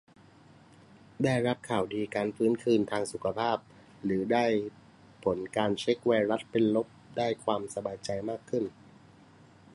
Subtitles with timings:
[1.23, 3.57] ได้รับข่าวดีการฟื้นคืนดีทางสุขภาพ
[4.03, 4.45] หรือได้
[5.23, 8.63] ผลการเช็กไวรัสเป็นลบ ได้ความสบายใจมากขึ้น